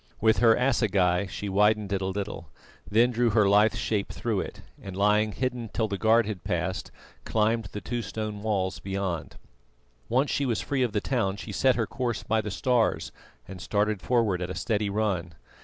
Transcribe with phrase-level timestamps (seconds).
[0.19, 2.49] With her assegai she widened it a little,
[2.89, 6.89] then drew her lithe shape through it, and lying hidden till the guard had passed,
[7.23, 9.35] climbed the two stone walls beyond.
[10.09, 13.11] Once she was free of the town, she set her course by the stars
[13.47, 15.35] and started forward at a steady run.